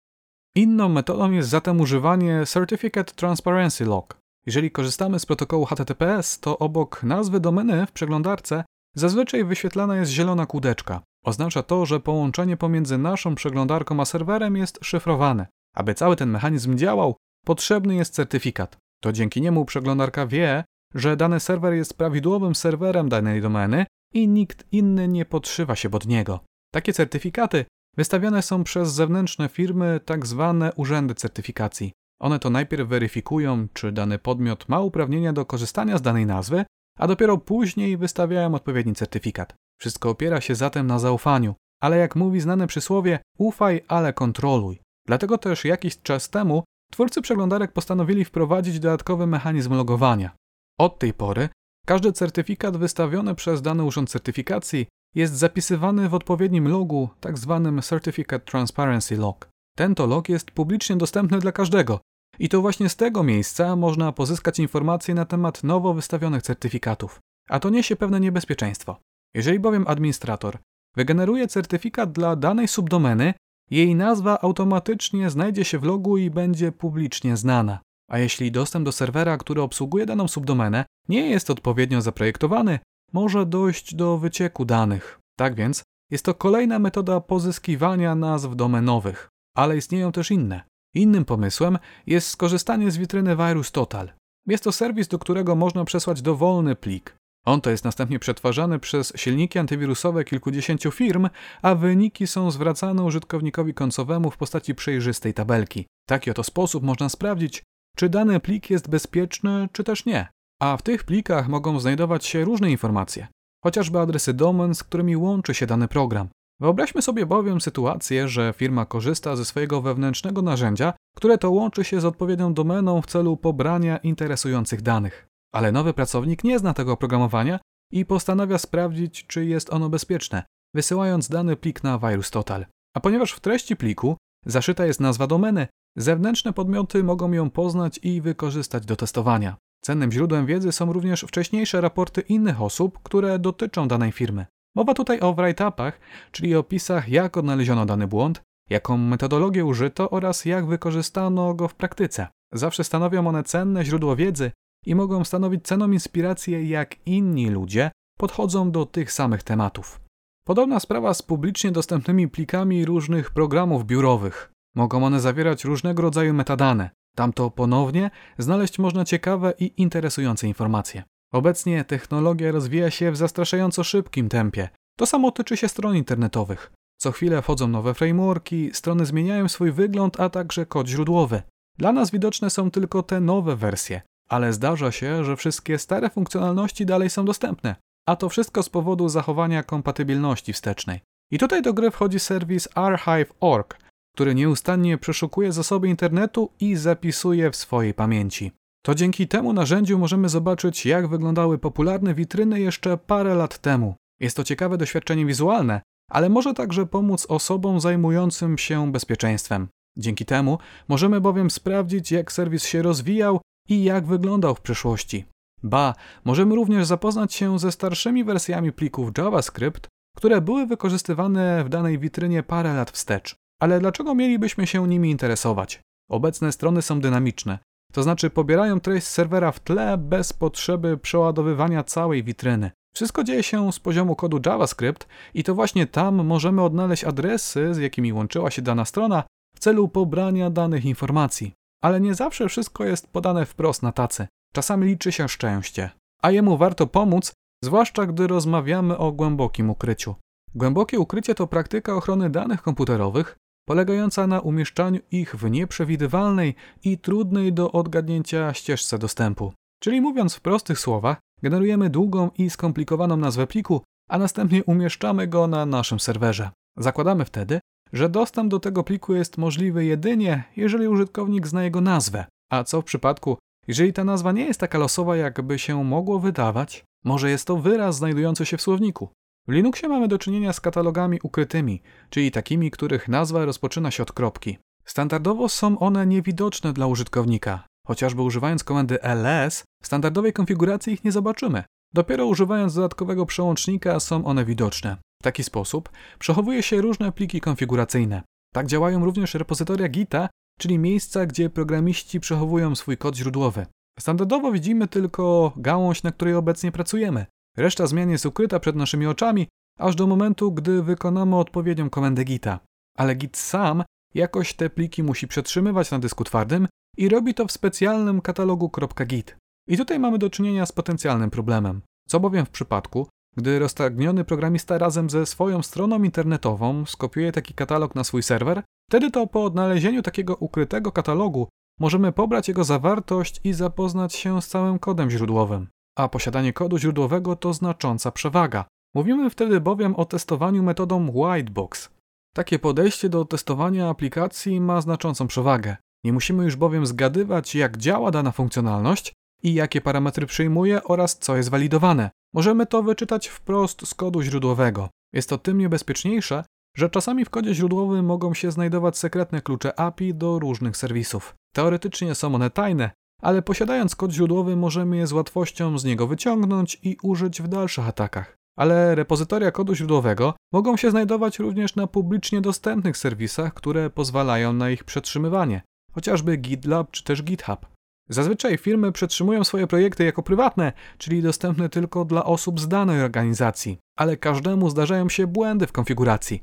Inną 0.54 0.88
metodą 0.88 1.30
jest 1.30 1.48
zatem 1.48 1.80
używanie 1.80 2.46
Certificate 2.46 3.14
Transparency 3.14 3.84
Log. 3.84 4.16
Jeżeli 4.46 4.70
korzystamy 4.70 5.18
z 5.18 5.26
protokołu 5.26 5.64
HTTPS, 5.64 6.40
to 6.40 6.58
obok 6.58 7.02
nazwy 7.02 7.40
domeny 7.40 7.86
w 7.86 7.92
przeglądarce 7.92 8.64
zazwyczaj 8.94 9.44
wyświetlana 9.44 9.96
jest 9.96 10.12
zielona 10.12 10.46
kółdeczka. 10.46 11.00
Oznacza 11.24 11.62
to, 11.62 11.86
że 11.86 12.00
połączenie 12.00 12.56
pomiędzy 12.56 12.98
naszą 12.98 13.34
przeglądarką 13.34 14.00
a 14.00 14.04
serwerem 14.04 14.56
jest 14.56 14.78
szyfrowane. 14.82 15.46
Aby 15.74 15.94
cały 15.94 16.16
ten 16.16 16.30
mechanizm 16.30 16.76
działał, 16.76 17.16
potrzebny 17.44 17.94
jest 17.94 18.14
certyfikat. 18.14 18.76
To 19.00 19.12
dzięki 19.12 19.40
niemu 19.40 19.64
przeglądarka 19.64 20.26
wie, 20.26 20.64
że 20.94 21.16
dany 21.16 21.40
serwer 21.40 21.74
jest 21.74 21.94
prawidłowym 21.94 22.54
serwerem 22.54 23.08
danej 23.08 23.42
domeny 23.42 23.86
i 24.14 24.28
nikt 24.28 24.64
inny 24.72 25.08
nie 25.08 25.24
podszywa 25.24 25.76
się 25.76 25.90
pod 25.90 26.06
niego. 26.06 26.40
Takie 26.72 26.92
certyfikaty 26.92 27.64
wystawiane 27.96 28.42
są 28.42 28.64
przez 28.64 28.92
zewnętrzne 28.92 29.48
firmy, 29.48 30.00
tak 30.04 30.26
zwane 30.26 30.72
urzędy 30.74 31.14
certyfikacji. 31.14 31.92
One 32.20 32.38
to 32.38 32.50
najpierw 32.50 32.88
weryfikują, 32.88 33.68
czy 33.72 33.92
dany 33.92 34.18
podmiot 34.18 34.68
ma 34.68 34.80
uprawnienia 34.80 35.32
do 35.32 35.46
korzystania 35.46 35.98
z 35.98 36.02
danej 36.02 36.26
nazwy, 36.26 36.64
a 36.98 37.06
dopiero 37.06 37.38
później 37.38 37.96
wystawiają 37.96 38.54
odpowiedni 38.54 38.94
certyfikat. 38.94 39.54
Wszystko 39.80 40.10
opiera 40.10 40.40
się 40.40 40.54
zatem 40.54 40.86
na 40.86 40.98
zaufaniu, 40.98 41.54
ale 41.80 41.96
jak 41.96 42.16
mówi 42.16 42.40
znane 42.40 42.66
przysłowie, 42.66 43.18
ufaj, 43.38 43.84
ale 43.88 44.12
kontroluj. 44.12 44.80
Dlatego 45.06 45.38
też 45.38 45.64
jakiś 45.64 46.02
czas 46.02 46.30
temu 46.30 46.64
twórcy 46.90 47.22
przeglądarek 47.22 47.72
postanowili 47.72 48.24
wprowadzić 48.24 48.80
dodatkowy 48.80 49.26
mechanizm 49.26 49.74
logowania. 49.74 50.30
Od 50.78 50.98
tej 50.98 51.14
pory 51.14 51.48
każdy 51.86 52.12
certyfikat 52.12 52.76
wystawiony 52.76 53.34
przez 53.34 53.62
dany 53.62 53.84
urząd 53.84 54.10
certyfikacji 54.10 54.86
jest 55.14 55.34
zapisywany 55.34 56.08
w 56.08 56.14
odpowiednim 56.14 56.68
logu, 56.68 57.08
tak 57.20 57.38
zwanym 57.38 57.82
Certificate 57.82 58.44
Transparency 58.44 59.16
Log. 59.16 59.48
Ten 59.76 59.94
to 59.94 60.06
log 60.06 60.28
jest 60.28 60.50
publicznie 60.50 60.96
dostępny 60.96 61.38
dla 61.38 61.52
każdego 61.52 62.00
i 62.38 62.48
to 62.48 62.60
właśnie 62.60 62.88
z 62.88 62.96
tego 62.96 63.22
miejsca 63.22 63.76
można 63.76 64.12
pozyskać 64.12 64.58
informacje 64.58 65.14
na 65.14 65.24
temat 65.24 65.64
nowo 65.64 65.94
wystawionych 65.94 66.42
certyfikatów. 66.42 67.20
A 67.48 67.60
to 67.60 67.70
niesie 67.70 67.96
pewne 67.96 68.20
niebezpieczeństwo. 68.20 68.96
Jeżeli 69.34 69.58
bowiem 69.58 69.84
administrator 69.88 70.58
wygeneruje 70.96 71.48
certyfikat 71.48 72.12
dla 72.12 72.36
danej 72.36 72.68
subdomeny, 72.68 73.34
jej 73.70 73.94
nazwa 73.94 74.40
automatycznie 74.40 75.30
znajdzie 75.30 75.64
się 75.64 75.78
w 75.78 75.84
logu 75.84 76.16
i 76.16 76.30
będzie 76.30 76.72
publicznie 76.72 77.36
znana. 77.36 77.80
A 78.10 78.18
jeśli 78.18 78.52
dostęp 78.52 78.84
do 78.84 78.92
serwera, 78.92 79.38
który 79.38 79.62
obsługuje 79.62 80.06
daną 80.06 80.28
subdomenę, 80.28 80.84
nie 81.08 81.30
jest 81.30 81.50
odpowiednio 81.50 82.00
zaprojektowany, 82.00 82.78
może 83.12 83.46
dojść 83.46 83.94
do 83.94 84.18
wycieku 84.18 84.64
danych. 84.64 85.20
Tak 85.38 85.54
więc 85.54 85.82
jest 86.10 86.24
to 86.24 86.34
kolejna 86.34 86.78
metoda 86.78 87.20
pozyskiwania 87.20 88.14
nazw 88.14 88.56
domenowych, 88.56 89.28
ale 89.56 89.76
istnieją 89.76 90.12
też 90.12 90.30
inne. 90.30 90.62
Innym 90.94 91.24
pomysłem 91.24 91.78
jest 92.06 92.28
skorzystanie 92.28 92.90
z 92.90 92.96
witryny 92.96 93.36
Virus 93.36 93.72
Total. 93.72 94.12
Jest 94.46 94.64
to 94.64 94.72
serwis, 94.72 95.08
do 95.08 95.18
którego 95.18 95.56
można 95.56 95.84
przesłać 95.84 96.22
dowolny 96.22 96.76
plik. 96.76 97.16
On 97.46 97.60
to 97.60 97.70
jest 97.70 97.84
następnie 97.84 98.18
przetwarzany 98.18 98.78
przez 98.78 99.12
silniki 99.16 99.58
antywirusowe 99.58 100.24
kilkudziesięciu 100.24 100.90
firm, 100.90 101.28
a 101.62 101.74
wyniki 101.74 102.26
są 102.26 102.50
zwracane 102.50 103.02
użytkownikowi 103.02 103.74
końcowemu 103.74 104.30
w 104.30 104.36
postaci 104.36 104.74
przejrzystej 104.74 105.34
tabelki. 105.34 105.86
W 106.06 106.08
taki 106.08 106.30
oto 106.30 106.44
sposób 106.44 106.84
można 106.84 107.08
sprawdzić, 107.08 107.62
czy 107.96 108.08
dany 108.08 108.40
plik 108.40 108.70
jest 108.70 108.90
bezpieczny, 108.90 109.68
czy 109.72 109.84
też 109.84 110.06
nie. 110.06 110.28
A 110.60 110.76
w 110.76 110.82
tych 110.82 111.04
plikach 111.04 111.48
mogą 111.48 111.80
znajdować 111.80 112.26
się 112.26 112.44
różne 112.44 112.70
informacje, 112.70 113.28
chociażby 113.64 113.98
adresy 113.98 114.34
domen, 114.34 114.74
z 114.74 114.82
którymi 114.82 115.16
łączy 115.16 115.54
się 115.54 115.66
dany 115.66 115.88
program. 115.88 116.28
Wyobraźmy 116.60 117.02
sobie 117.02 117.26
bowiem 117.26 117.60
sytuację, 117.60 118.28
że 118.28 118.54
firma 118.56 118.86
korzysta 118.86 119.36
ze 119.36 119.44
swojego 119.44 119.82
wewnętrznego 119.82 120.42
narzędzia, 120.42 120.92
które 121.16 121.38
to 121.38 121.50
łączy 121.50 121.84
się 121.84 122.00
z 122.00 122.04
odpowiednią 122.04 122.54
domeną 122.54 123.02
w 123.02 123.06
celu 123.06 123.36
pobrania 123.36 123.96
interesujących 123.96 124.82
danych. 124.82 125.29
Ale 125.54 125.72
nowy 125.72 125.94
pracownik 125.94 126.44
nie 126.44 126.58
zna 126.58 126.74
tego 126.74 126.92
oprogramowania 126.92 127.60
i 127.92 128.04
postanawia 128.04 128.58
sprawdzić, 128.58 129.26
czy 129.26 129.44
jest 129.44 129.72
ono 129.72 129.88
bezpieczne, 129.88 130.42
wysyłając 130.74 131.28
dany 131.28 131.56
plik 131.56 131.82
na 131.82 131.98
VirusTotal. 131.98 132.66
A 132.96 133.00
ponieważ 133.00 133.32
w 133.32 133.40
treści 133.40 133.76
pliku 133.76 134.16
zaszyta 134.46 134.86
jest 134.86 135.00
nazwa 135.00 135.26
domeny, 135.26 135.66
Zewnętrzne 135.96 136.52
podmioty 136.52 137.04
mogą 137.04 137.32
ją 137.32 137.50
poznać 137.50 138.00
i 138.02 138.20
wykorzystać 138.20 138.86
do 138.86 138.96
testowania. 138.96 139.56
Cennym 139.84 140.12
źródłem 140.12 140.46
wiedzy 140.46 140.72
są 140.72 140.92
również 140.92 141.20
wcześniejsze 141.20 141.80
raporty 141.80 142.20
innych 142.20 142.62
osób, 142.62 142.98
które 143.02 143.38
dotyczą 143.38 143.88
danej 143.88 144.12
firmy. 144.12 144.46
Mowa 144.76 144.94
tutaj 144.94 145.20
o 145.20 145.34
write-upach, 145.34 145.92
czyli 146.32 146.54
opisach 146.54 147.08
jak 147.08 147.36
odnaleziono 147.36 147.86
dany 147.86 148.06
błąd, 148.06 148.42
jaką 148.70 148.96
metodologię 148.96 149.64
użyto 149.64 150.10
oraz 150.10 150.44
jak 150.44 150.66
wykorzystano 150.66 151.54
go 151.54 151.68
w 151.68 151.74
praktyce. 151.74 152.26
Zawsze 152.52 152.84
stanowią 152.84 153.26
one 153.26 153.44
cenne 153.44 153.84
źródło 153.84 154.16
wiedzy 154.16 154.50
i 154.86 154.94
mogą 154.94 155.24
stanowić 155.24 155.64
cenną 155.64 155.90
inspirację, 155.90 156.64
jak 156.64 157.06
inni 157.06 157.50
ludzie 157.50 157.90
podchodzą 158.18 158.70
do 158.70 158.86
tych 158.86 159.12
samych 159.12 159.42
tematów. 159.42 160.00
Podobna 160.46 160.80
sprawa 160.80 161.14
z 161.14 161.22
publicznie 161.22 161.72
dostępnymi 161.72 162.28
plikami 162.28 162.84
różnych 162.84 163.30
programów 163.30 163.86
biurowych. 163.86 164.52
Mogą 164.74 165.04
one 165.04 165.20
zawierać 165.20 165.64
różnego 165.64 166.02
rodzaju 166.02 166.34
metadane. 166.34 166.90
Tamto 167.16 167.50
ponownie 167.50 168.10
znaleźć 168.38 168.78
można 168.78 169.04
ciekawe 169.04 169.54
i 169.58 169.72
interesujące 169.76 170.48
informacje. 170.48 171.02
Obecnie 171.32 171.84
technologia 171.84 172.52
rozwija 172.52 172.90
się 172.90 173.10
w 173.10 173.16
zastraszająco 173.16 173.84
szybkim 173.84 174.28
tempie. 174.28 174.68
To 174.98 175.06
samo 175.06 175.30
tyczy 175.30 175.56
się 175.56 175.68
stron 175.68 175.96
internetowych. 175.96 176.72
Co 176.98 177.12
chwilę 177.12 177.42
wchodzą 177.42 177.68
nowe 177.68 177.94
frameworki, 177.94 178.70
strony 178.72 179.06
zmieniają 179.06 179.48
swój 179.48 179.72
wygląd, 179.72 180.20
a 180.20 180.30
także 180.30 180.66
kod 180.66 180.88
źródłowy. 180.88 181.42
Dla 181.78 181.92
nas 181.92 182.10
widoczne 182.10 182.50
są 182.50 182.70
tylko 182.70 183.02
te 183.02 183.20
nowe 183.20 183.56
wersje, 183.56 184.02
ale 184.30 184.52
zdarza 184.52 184.92
się, 184.92 185.24
że 185.24 185.36
wszystkie 185.36 185.78
stare 185.78 186.10
funkcjonalności 186.10 186.86
dalej 186.86 187.10
są 187.10 187.24
dostępne, 187.24 187.76
a 188.08 188.16
to 188.16 188.28
wszystko 188.28 188.62
z 188.62 188.68
powodu 188.68 189.08
zachowania 189.08 189.62
kompatybilności 189.62 190.52
wstecznej. 190.52 191.00
I 191.32 191.38
tutaj 191.38 191.62
do 191.62 191.74
gry 191.74 191.90
wchodzi 191.90 192.20
serwis 192.20 192.68
archive.org, 192.74 193.78
który 194.14 194.34
nieustannie 194.34 194.98
przeszukuje 194.98 195.52
zasoby 195.52 195.88
internetu 195.88 196.50
i 196.60 196.76
zapisuje 196.76 197.50
w 197.50 197.56
swojej 197.56 197.94
pamięci. 197.94 198.52
To 198.84 198.94
dzięki 198.94 199.28
temu 199.28 199.52
narzędziu 199.52 199.98
możemy 199.98 200.28
zobaczyć, 200.28 200.86
jak 200.86 201.08
wyglądały 201.08 201.58
popularne 201.58 202.14
witryny 202.14 202.60
jeszcze 202.60 202.96
parę 202.96 203.34
lat 203.34 203.58
temu. 203.58 203.94
Jest 204.20 204.36
to 204.36 204.44
ciekawe 204.44 204.78
doświadczenie 204.78 205.26
wizualne, 205.26 205.80
ale 206.10 206.28
może 206.28 206.54
także 206.54 206.86
pomóc 206.86 207.26
osobom 207.28 207.80
zajmującym 207.80 208.58
się 208.58 208.92
bezpieczeństwem. 208.92 209.68
Dzięki 209.98 210.24
temu 210.24 210.58
możemy 210.88 211.20
bowiem 211.20 211.50
sprawdzić, 211.50 212.12
jak 212.12 212.32
serwis 212.32 212.64
się 212.64 212.82
rozwijał 212.82 213.40
i 213.70 213.84
jak 213.84 214.06
wyglądał 214.06 214.54
w 214.54 214.60
przyszłości. 214.60 215.24
Ba, 215.62 215.94
możemy 216.24 216.54
również 216.54 216.86
zapoznać 216.86 217.34
się 217.34 217.58
ze 217.58 217.72
starszymi 217.72 218.24
wersjami 218.24 218.72
plików 218.72 219.10
JavaScript, 219.18 219.88
które 220.16 220.40
były 220.40 220.66
wykorzystywane 220.66 221.64
w 221.64 221.68
danej 221.68 221.98
witrynie 221.98 222.42
parę 222.42 222.74
lat 222.74 222.90
wstecz. 222.90 223.34
Ale 223.60 223.80
dlaczego 223.80 224.14
mielibyśmy 224.14 224.66
się 224.66 224.88
nimi 224.88 225.10
interesować? 225.10 225.80
Obecne 226.10 226.52
strony 226.52 226.82
są 226.82 227.00
dynamiczne, 227.00 227.58
to 227.92 228.02
znaczy 228.02 228.30
pobierają 228.30 228.80
treść 228.80 229.06
z 229.06 229.10
serwera 229.10 229.52
w 229.52 229.60
tle 229.60 229.98
bez 229.98 230.32
potrzeby 230.32 230.98
przeładowywania 230.98 231.84
całej 231.84 232.24
witryny. 232.24 232.70
Wszystko 232.94 233.24
dzieje 233.24 233.42
się 233.42 233.72
z 233.72 233.80
poziomu 233.80 234.16
kodu 234.16 234.40
JavaScript 234.46 235.06
i 235.34 235.44
to 235.44 235.54
właśnie 235.54 235.86
tam 235.86 236.26
możemy 236.26 236.62
odnaleźć 236.62 237.04
adresy, 237.04 237.74
z 237.74 237.78
jakimi 237.78 238.12
łączyła 238.12 238.50
się 238.50 238.62
dana 238.62 238.84
strona 238.84 239.24
w 239.56 239.58
celu 239.58 239.88
pobrania 239.88 240.50
danych 240.50 240.84
informacji. 240.84 241.52
Ale 241.82 242.00
nie 242.00 242.14
zawsze 242.14 242.48
wszystko 242.48 242.84
jest 242.84 243.12
podane 243.12 243.46
wprost 243.46 243.82
na 243.82 243.92
tacy. 243.92 244.26
Czasami 244.52 244.86
liczy 244.86 245.12
się 245.12 245.28
szczęście, 245.28 245.90
a 246.22 246.30
jemu 246.30 246.56
warto 246.56 246.86
pomóc, 246.86 247.32
zwłaszcza 247.64 248.06
gdy 248.06 248.26
rozmawiamy 248.26 248.98
o 248.98 249.12
głębokim 249.12 249.70
ukryciu. 249.70 250.14
Głębokie 250.54 251.00
ukrycie 251.00 251.34
to 251.34 251.46
praktyka 251.46 251.94
ochrony 251.94 252.30
danych 252.30 252.62
komputerowych, 252.62 253.36
polegająca 253.68 254.26
na 254.26 254.40
umieszczaniu 254.40 255.00
ich 255.10 255.36
w 255.36 255.50
nieprzewidywalnej 255.50 256.54
i 256.84 256.98
trudnej 256.98 257.52
do 257.52 257.72
odgadnięcia 257.72 258.54
ścieżce 258.54 258.98
dostępu. 258.98 259.52
Czyli 259.82 260.00
mówiąc 260.00 260.34
w 260.34 260.40
prostych 260.40 260.78
słowach, 260.78 261.18
generujemy 261.42 261.90
długą 261.90 262.30
i 262.38 262.50
skomplikowaną 262.50 263.16
nazwę 263.16 263.46
pliku, 263.46 263.82
a 264.08 264.18
następnie 264.18 264.64
umieszczamy 264.64 265.26
go 265.26 265.46
na 265.46 265.66
naszym 265.66 266.00
serwerze. 266.00 266.50
Zakładamy 266.76 267.24
wtedy, 267.24 267.59
że 267.92 268.08
dostęp 268.08 268.50
do 268.50 268.60
tego 268.60 268.84
pliku 268.84 269.14
jest 269.14 269.38
możliwy 269.38 269.84
jedynie, 269.84 270.44
jeżeli 270.56 270.88
użytkownik 270.88 271.46
zna 271.46 271.64
jego 271.64 271.80
nazwę. 271.80 272.24
A 272.50 272.64
co 272.64 272.82
w 272.82 272.84
przypadku, 272.84 273.38
jeżeli 273.68 273.92
ta 273.92 274.04
nazwa 274.04 274.32
nie 274.32 274.44
jest 274.44 274.60
taka 274.60 274.78
losowa, 274.78 275.16
jakby 275.16 275.58
się 275.58 275.84
mogło 275.84 276.20
wydawać? 276.20 276.84
Może 277.04 277.30
jest 277.30 277.46
to 277.46 277.56
wyraz 277.56 277.96
znajdujący 277.96 278.46
się 278.46 278.56
w 278.56 278.62
słowniku. 278.62 279.08
W 279.48 279.52
Linuxie 279.52 279.88
mamy 279.88 280.08
do 280.08 280.18
czynienia 280.18 280.52
z 280.52 280.60
katalogami 280.60 281.18
ukrytymi, 281.22 281.82
czyli 282.10 282.30
takimi, 282.30 282.70
których 282.70 283.08
nazwa 283.08 283.44
rozpoczyna 283.44 283.90
się 283.90 284.02
od 284.02 284.12
kropki. 284.12 284.58
Standardowo 284.84 285.48
są 285.48 285.78
one 285.78 286.06
niewidoczne 286.06 286.72
dla 286.72 286.86
użytkownika. 286.86 287.64
Chociażby 287.86 288.22
używając 288.22 288.64
komendy 288.64 289.02
ls, 289.02 289.64
w 289.82 289.86
standardowej 289.86 290.32
konfiguracji 290.32 290.92
ich 290.92 291.04
nie 291.04 291.12
zobaczymy. 291.12 291.64
Dopiero 291.94 292.26
używając 292.26 292.74
dodatkowego 292.74 293.26
przełącznika 293.26 294.00
są 294.00 294.24
one 294.24 294.44
widoczne. 294.44 294.96
W 295.20 295.22
taki 295.22 295.44
sposób 295.44 295.88
przechowuje 296.18 296.62
się 296.62 296.80
różne 296.80 297.12
pliki 297.12 297.40
konfiguracyjne. 297.40 298.22
Tak 298.52 298.66
działają 298.66 299.04
również 299.04 299.34
repozytoria 299.34 299.88
Gita, 299.88 300.28
czyli 300.58 300.78
miejsca, 300.78 301.26
gdzie 301.26 301.50
programiści 301.50 302.20
przechowują 302.20 302.74
swój 302.74 302.96
kod 302.96 303.16
źródłowy. 303.16 303.66
Standardowo 303.98 304.52
widzimy 304.52 304.88
tylko 304.88 305.52
gałąź, 305.56 306.02
na 306.02 306.12
której 306.12 306.34
obecnie 306.34 306.72
pracujemy. 306.72 307.26
Reszta 307.56 307.86
zmian 307.86 308.10
jest 308.10 308.26
ukryta 308.26 308.60
przed 308.60 308.76
naszymi 308.76 309.06
oczami, 309.06 309.48
aż 309.78 309.94
do 309.94 310.06
momentu, 310.06 310.52
gdy 310.52 310.82
wykonamy 310.82 311.36
odpowiednią 311.36 311.90
komendę 311.90 312.24
Gita. 312.24 312.60
Ale 312.98 313.14
Git 313.14 313.36
sam 313.36 313.84
jakoś 314.14 314.54
te 314.54 314.70
pliki 314.70 315.02
musi 315.02 315.28
przetrzymywać 315.28 315.90
na 315.90 315.98
dysku 315.98 316.24
twardym 316.24 316.68
i 316.96 317.08
robi 317.08 317.34
to 317.34 317.46
w 317.46 317.52
specjalnym 317.52 318.20
katalogu 318.20 318.70
.git. 319.06 319.36
I 319.68 319.76
tutaj 319.76 319.98
mamy 319.98 320.18
do 320.18 320.30
czynienia 320.30 320.66
z 320.66 320.72
potencjalnym 320.72 321.30
problemem. 321.30 321.82
Co 322.08 322.20
bowiem 322.20 322.46
w 322.46 322.50
przypadku, 322.50 323.08
gdy 323.36 323.58
roztargniony 323.58 324.24
programista 324.24 324.78
razem 324.78 325.10
ze 325.10 325.26
swoją 325.26 325.62
stroną 325.62 326.02
internetową 326.02 326.86
skopiuje 326.86 327.32
taki 327.32 327.54
katalog 327.54 327.94
na 327.94 328.04
swój 328.04 328.22
serwer, 328.22 328.62
wtedy 328.88 329.10
to 329.10 329.26
po 329.26 329.44
odnalezieniu 329.44 330.02
takiego 330.02 330.36
ukrytego 330.36 330.92
katalogu 330.92 331.48
możemy 331.80 332.12
pobrać 332.12 332.48
jego 332.48 332.64
zawartość 332.64 333.40
i 333.44 333.52
zapoznać 333.52 334.14
się 334.14 334.42
z 334.42 334.48
całym 334.48 334.78
kodem 334.78 335.10
źródłowym. 335.10 335.68
A 335.98 336.08
posiadanie 336.08 336.52
kodu 336.52 336.78
źródłowego 336.78 337.36
to 337.36 337.52
znacząca 337.54 338.10
przewaga. 338.10 338.64
Mówimy 338.94 339.30
wtedy 339.30 339.60
bowiem 339.60 339.94
o 339.94 340.04
testowaniu 340.04 340.62
metodą 340.62 341.10
whitebox. 341.14 341.90
Takie 342.34 342.58
podejście 342.58 343.08
do 343.08 343.24
testowania 343.24 343.88
aplikacji 343.88 344.60
ma 344.60 344.80
znaczącą 344.80 345.26
przewagę. 345.26 345.76
Nie 346.04 346.12
musimy 346.12 346.44
już 346.44 346.56
bowiem 346.56 346.86
zgadywać, 346.86 347.54
jak 347.54 347.76
działa 347.76 348.10
dana 348.10 348.32
funkcjonalność 348.32 349.12
i 349.42 349.54
jakie 349.54 349.80
parametry 349.80 350.26
przyjmuje 350.26 350.84
oraz 350.84 351.18
co 351.18 351.36
jest 351.36 351.48
walidowane. 351.48 352.10
Możemy 352.34 352.66
to 352.66 352.82
wyczytać 352.82 353.28
wprost 353.28 353.88
z 353.88 353.94
kodu 353.94 354.22
źródłowego. 354.22 354.88
Jest 355.12 355.28
to 355.28 355.38
tym 355.38 355.58
niebezpieczniejsze, 355.58 356.44
że 356.76 356.90
czasami 356.90 357.24
w 357.24 357.30
kodzie 357.30 357.54
źródłowym 357.54 358.04
mogą 358.04 358.34
się 358.34 358.50
znajdować 358.50 358.98
sekretne 358.98 359.42
klucze 359.42 359.80
API 359.80 360.14
do 360.14 360.38
różnych 360.38 360.76
serwisów. 360.76 361.34
Teoretycznie 361.54 362.14
są 362.14 362.34
one 362.34 362.50
tajne, 362.50 362.90
ale 363.22 363.42
posiadając 363.42 363.96
kod 363.96 364.12
źródłowy 364.12 364.56
możemy 364.56 364.96
je 364.96 365.06
z 365.06 365.12
łatwością 365.12 365.78
z 365.78 365.84
niego 365.84 366.06
wyciągnąć 366.06 366.78
i 366.82 366.96
użyć 367.02 367.42
w 367.42 367.48
dalszych 367.48 367.88
atakach. 367.88 368.36
Ale 368.58 368.94
repozytoria 368.94 369.50
kodu 369.50 369.74
źródłowego 369.74 370.34
mogą 370.52 370.76
się 370.76 370.90
znajdować 370.90 371.38
również 371.38 371.76
na 371.76 371.86
publicznie 371.86 372.40
dostępnych 372.40 372.96
serwisach, 372.96 373.54
które 373.54 373.90
pozwalają 373.90 374.52
na 374.52 374.70
ich 374.70 374.84
przetrzymywanie, 374.84 375.62
chociażby 375.92 376.36
GitLab 376.36 376.90
czy 376.90 377.04
też 377.04 377.22
GitHub. 377.22 377.66
Zazwyczaj 378.10 378.58
firmy 378.58 378.92
przetrzymują 378.92 379.44
swoje 379.44 379.66
projekty 379.66 380.04
jako 380.04 380.22
prywatne, 380.22 380.72
czyli 380.98 381.22
dostępne 381.22 381.68
tylko 381.68 382.04
dla 382.04 382.24
osób 382.24 382.60
z 382.60 382.68
danej 382.68 383.02
organizacji, 383.02 383.78
ale 383.98 384.16
każdemu 384.16 384.70
zdarzają 384.70 385.08
się 385.08 385.26
błędy 385.26 385.66
w 385.66 385.72
konfiguracji. 385.72 386.42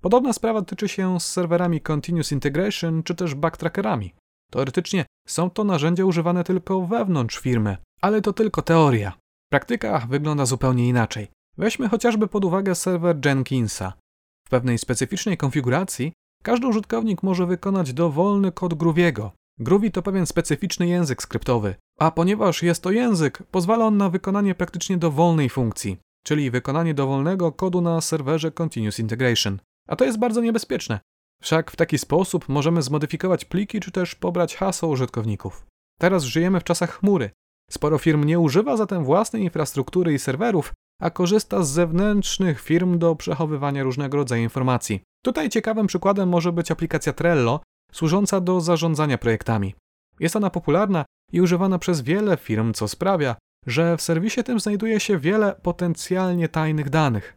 Podobna 0.00 0.32
sprawa 0.32 0.62
tyczy 0.62 0.88
się 0.88 1.20
z 1.20 1.26
serwerami 1.32 1.80
Continuous 1.80 2.32
Integration 2.32 3.02
czy 3.02 3.14
też 3.14 3.34
backtrackerami. 3.34 4.14
Teoretycznie 4.50 5.04
są 5.28 5.50
to 5.50 5.64
narzędzia 5.64 6.04
używane 6.04 6.44
tylko 6.44 6.86
wewnątrz 6.86 7.38
firmy, 7.38 7.76
ale 8.00 8.20
to 8.20 8.32
tylko 8.32 8.62
teoria. 8.62 9.12
Praktyka 9.52 10.06
wygląda 10.08 10.46
zupełnie 10.46 10.88
inaczej. 10.88 11.28
Weźmy 11.58 11.88
chociażby 11.88 12.28
pod 12.28 12.44
uwagę 12.44 12.74
serwer 12.74 13.16
Jenkinsa. 13.24 13.92
W 14.46 14.50
pewnej 14.50 14.78
specyficznej 14.78 15.36
konfiguracji 15.36 16.12
każdy 16.42 16.66
użytkownik 16.66 17.22
może 17.22 17.46
wykonać 17.46 17.92
dowolny 17.92 18.52
kod 18.52 18.74
Grooviego. 18.74 19.32
Groovy 19.60 19.90
to 19.90 20.02
pewien 20.02 20.26
specyficzny 20.26 20.88
język 20.88 21.22
skryptowy, 21.22 21.74
a 21.98 22.10
ponieważ 22.10 22.62
jest 22.62 22.82
to 22.82 22.90
język, 22.90 23.42
pozwala 23.50 23.86
on 23.86 23.96
na 23.96 24.10
wykonanie 24.10 24.54
praktycznie 24.54 24.96
dowolnej 24.96 25.50
funkcji, 25.50 25.96
czyli 26.24 26.50
wykonanie 26.50 26.94
dowolnego 26.94 27.52
kodu 27.52 27.80
na 27.80 28.00
serwerze 28.00 28.50
Continuous 28.50 28.98
Integration. 28.98 29.58
A 29.88 29.96
to 29.96 30.04
jest 30.04 30.18
bardzo 30.18 30.40
niebezpieczne, 30.40 31.00
Wszak 31.42 31.70
w 31.70 31.76
taki 31.76 31.98
sposób 31.98 32.48
możemy 32.48 32.82
zmodyfikować 32.82 33.44
pliki 33.44 33.80
czy 33.80 33.90
też 33.90 34.14
pobrać 34.14 34.56
hasło 34.56 34.88
użytkowników. 34.88 35.66
Teraz 36.00 36.24
żyjemy 36.24 36.60
w 36.60 36.64
czasach 36.64 36.98
chmury. 36.98 37.30
Sporo 37.70 37.98
firm 37.98 38.24
nie 38.24 38.38
używa 38.38 38.76
zatem 38.76 39.04
własnej 39.04 39.42
infrastruktury 39.42 40.14
i 40.14 40.18
serwerów, 40.18 40.72
a 41.00 41.10
korzysta 41.10 41.62
z 41.62 41.70
zewnętrznych 41.70 42.60
firm 42.60 42.98
do 42.98 43.16
przechowywania 43.16 43.82
różnego 43.82 44.16
rodzaju 44.16 44.42
informacji. 44.42 45.00
Tutaj 45.24 45.48
ciekawym 45.48 45.86
przykładem 45.86 46.28
może 46.28 46.52
być 46.52 46.70
aplikacja 46.70 47.12
Trello, 47.12 47.60
służąca 47.92 48.40
do 48.40 48.60
zarządzania 48.60 49.18
projektami. 49.18 49.74
Jest 50.20 50.36
ona 50.36 50.50
popularna 50.50 51.04
i 51.32 51.40
używana 51.40 51.78
przez 51.78 52.00
wiele 52.00 52.36
firm, 52.36 52.72
co 52.72 52.88
sprawia, 52.88 53.36
że 53.66 53.96
w 53.96 54.02
serwisie 54.02 54.44
tym 54.44 54.60
znajduje 54.60 55.00
się 55.00 55.18
wiele 55.18 55.54
potencjalnie 55.62 56.48
tajnych 56.48 56.90
danych. 56.90 57.36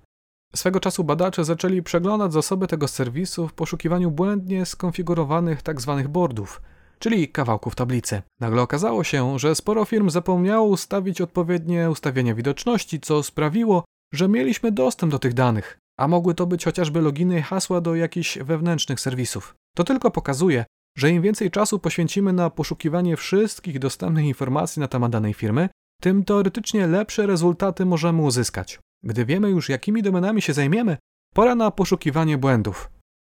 Swego 0.56 0.80
czasu 0.80 1.04
badacze 1.04 1.44
zaczęli 1.44 1.84
przeglądać 1.84 2.34
zasoby 2.34 2.68
tego 2.68 2.88
serwisu 2.88 3.48
w 3.48 3.54
poszukiwaniu 3.54 4.12
błędnie 4.12 4.66
skonfigurowanych 4.66 5.62
tzw. 5.62 5.96
Tak 5.98 6.08
boardów, 6.08 6.62
czyli 7.00 7.30
kawałków 7.30 7.76
tablicy. 7.76 8.22
Nagle 8.40 8.62
okazało 8.62 9.04
się, 9.04 9.40
że 9.40 9.56
sporo 9.56 9.86
firm 9.86 10.10
zapomniało 10.10 10.68
ustawić 10.68 11.22
odpowiednie 11.22 11.90
ustawienia 11.90 12.36
widoczności, 12.36 13.00
co 13.00 13.24
sprawiło, 13.24 13.84
że 14.14 14.28
mieliśmy 14.28 14.72
dostęp 14.72 15.12
do 15.12 15.20
tych 15.20 15.34
danych, 15.34 15.78
a 15.98 16.08
mogły 16.08 16.36
to 16.36 16.46
być 16.46 16.66
chociażby 16.66 17.02
loginy 17.02 17.40
i 17.40 17.42
hasła 17.42 17.82
do 17.82 17.96
jakichś 17.96 18.38
wewnętrznych 18.38 19.00
serwisów. 19.00 19.56
To 19.76 19.84
tylko 19.84 20.12
pokazuje, 20.12 20.66
że 20.98 21.12
im 21.12 21.22
więcej 21.22 21.52
czasu 21.52 21.80
poświęcimy 21.80 22.34
na 22.34 22.50
poszukiwanie 22.50 23.18
wszystkich 23.18 23.80
dostępnych 23.80 24.26
informacji 24.26 24.80
na 24.80 24.88
temat 24.88 25.12
danej 25.12 25.34
firmy, 25.34 25.70
tym 26.02 26.24
teoretycznie 26.24 26.88
lepsze 26.88 27.28
rezultaty 27.28 27.86
możemy 27.86 28.22
uzyskać. 28.22 28.80
Gdy 29.04 29.26
wiemy 29.26 29.50
już, 29.50 29.70
jakimi 29.70 30.02
domenami 30.02 30.42
się 30.42 30.54
zajmiemy, 30.54 30.98
pora 31.34 31.56
na 31.56 31.72
poszukiwanie 31.72 32.38
błędów. 32.38 32.90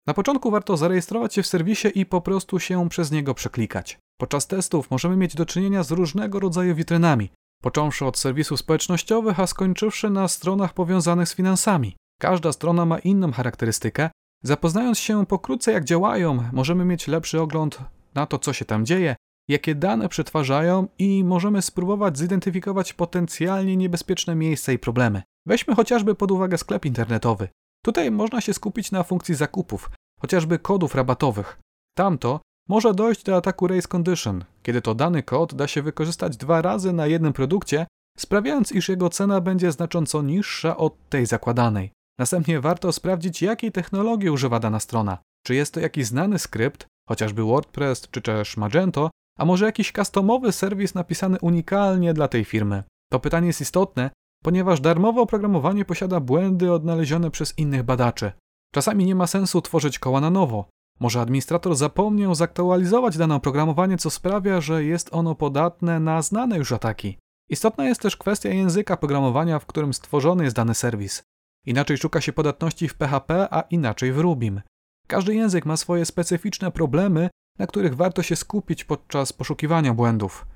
Na 0.07 0.15
początku 0.15 0.50
warto 0.50 0.77
zarejestrować 0.77 1.35
się 1.35 1.43
w 1.43 1.47
serwisie 1.47 1.88
i 1.95 2.07
po 2.07 2.21
prostu 2.21 2.59
się 2.59 2.88
przez 2.88 3.11
niego 3.11 3.35
przeklikać. 3.35 3.99
Podczas 4.21 4.47
testów 4.47 4.91
możemy 4.91 5.17
mieć 5.17 5.35
do 5.35 5.47
czynienia 5.47 5.83
z 5.83 5.91
różnego 5.91 6.41
rodzaju 6.41 6.75
witrynami, 6.75 7.31
począwszy 7.62 8.05
od 8.05 8.19
serwisów 8.19 8.61
społecznościowych, 8.61 9.41
a 9.41 9.47
skończywszy 9.47 10.11
na 10.11 10.29
stronach 10.29 10.75
powiązanych 10.75 11.29
z 11.29 11.35
finansami. 11.35 11.97
Każda 12.21 12.53
strona 12.53 12.85
ma 12.85 12.99
inną 12.99 13.33
charakterystykę. 13.33 14.11
Zapoznając 14.45 14.99
się 14.99 15.27
pokrótce 15.27 15.73
jak 15.73 15.85
działają, 15.85 16.45
możemy 16.53 16.85
mieć 16.85 17.09
lepszy 17.09 17.41
ogląd 17.41 17.79
na 18.15 18.27
to, 18.27 18.39
co 18.39 18.53
się 18.53 18.65
tam 18.65 18.87
dzieje, 18.87 19.17
jakie 19.49 19.75
dane 19.75 20.09
przetwarzają 20.09 20.89
i 20.99 21.25
możemy 21.25 21.63
spróbować 21.63 22.19
zidentyfikować 22.19 22.93
potencjalnie 22.93 23.77
niebezpieczne 23.77 24.35
miejsca 24.35 24.73
i 24.73 24.79
problemy. 24.79 25.23
Weźmy 25.47 25.75
chociażby 25.75 26.15
pod 26.15 26.31
uwagę 26.31 26.59
sklep 26.59 26.85
internetowy. 26.85 27.49
Tutaj 27.85 28.11
można 28.11 28.41
się 28.41 28.55
skupić 28.55 28.93
na 28.93 29.03
funkcji 29.03 29.35
zakupów, 29.35 29.91
chociażby 30.21 30.59
kodów 30.59 30.95
rabatowych. 30.95 31.59
Tamto 31.97 32.41
może 32.69 32.95
dojść 32.95 33.23
do 33.23 33.37
ataku 33.37 33.67
race 33.67 33.89
condition, 33.89 34.45
kiedy 34.63 34.83
to 34.83 34.95
dany 34.95 35.23
kod 35.23 35.55
da 35.55 35.67
się 35.67 35.83
wykorzystać 35.83 36.37
dwa 36.37 36.63
razy 36.63 36.93
na 36.93 37.07
jednym 37.07 37.33
produkcie, 37.33 37.87
sprawiając, 38.19 38.73
iż 38.73 38.89
jego 38.89 39.11
cena 39.11 39.41
będzie 39.41 39.73
znacząco 39.73 40.23
niższa 40.23 40.77
od 40.77 41.09
tej 41.09 41.27
zakładanej. 41.27 41.91
Następnie 42.19 42.61
warto 42.61 42.93
sprawdzić, 42.93 43.43
jakiej 43.43 43.73
technologii 43.73 44.31
używa 44.31 44.61
dana 44.61 44.81
strona. 44.81 45.19
Czy 45.47 45.55
jest 45.55 45.75
to 45.75 45.81
jakiś 45.81 46.07
znany 46.07 46.39
skrypt, 46.39 46.87
chociażby 47.09 47.43
WordPress 47.43 48.09
czy 48.11 48.23
też 48.23 48.57
Magento, 48.57 49.11
a 49.39 49.45
może 49.45 49.67
jakiś 49.67 49.93
customowy 49.93 50.53
serwis 50.53 50.95
napisany 50.95 51.39
unikalnie 51.41 52.15
dla 52.15 52.29
tej 52.29 52.45
firmy. 52.45 52.83
To 53.13 53.21
pytanie 53.21 53.47
jest 53.47 53.61
istotne, 53.61 54.11
ponieważ 54.45 54.81
darmowe 54.81 55.21
oprogramowanie 55.21 55.85
posiada 55.85 56.21
błędy 56.21 56.73
odnalezione 56.73 57.31
przez 57.31 57.59
innych 57.59 57.83
badaczy. 57.83 58.33
Czasami 58.75 59.05
nie 59.05 59.15
ma 59.15 59.27
sensu 59.27 59.63
tworzyć 59.63 59.99
koła 59.99 60.21
na 60.21 60.31
nowo. 60.31 60.69
Może 61.01 61.21
administrator 61.21 61.77
zapomniał 61.77 62.35
zaktualizować 62.35 63.17
dane 63.17 63.35
oprogramowanie, 63.35 63.99
co 63.99 64.11
sprawia, 64.11 64.61
że 64.61 64.85
jest 64.85 65.09
ono 65.13 65.35
podatne 65.35 66.01
na 66.01 66.23
znane 66.23 66.59
już 66.59 66.73
ataki. 66.73 67.19
Istotna 67.51 67.89
jest 67.89 68.01
też 68.01 68.17
kwestia 68.17 68.49
języka 68.49 68.97
programowania, 68.97 69.59
w 69.59 69.67
którym 69.67 69.95
stworzony 69.95 70.45
jest 70.45 70.57
dany 70.57 70.75
serwis. 70.75 71.23
Inaczej 71.67 71.97
szuka 71.97 72.21
się 72.21 72.33
podatności 72.33 72.88
w 72.88 72.95
PHP, 72.95 73.49
a 73.50 73.61
inaczej 73.61 74.12
w 74.12 74.19
Rubim. 74.19 74.61
Każdy 75.07 75.35
język 75.35 75.67
ma 75.67 75.77
swoje 75.77 76.05
specyficzne 76.05 76.71
problemy, 76.71 77.31
na 77.59 77.67
których 77.67 77.97
warto 77.97 78.23
się 78.23 78.37
skupić 78.37 78.85
podczas 78.85 79.33
poszukiwania 79.33 79.95
błędów. 79.95 80.47